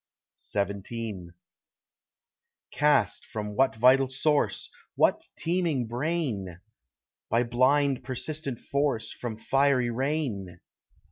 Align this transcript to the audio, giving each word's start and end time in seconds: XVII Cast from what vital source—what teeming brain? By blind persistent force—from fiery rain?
XVII 0.57 1.27
Cast 2.71 3.23
from 3.27 3.55
what 3.55 3.75
vital 3.75 4.09
source—what 4.09 5.27
teeming 5.37 5.85
brain? 5.85 6.59
By 7.29 7.43
blind 7.43 8.01
persistent 8.03 8.57
force—from 8.57 9.37
fiery 9.37 9.91
rain? 9.91 10.59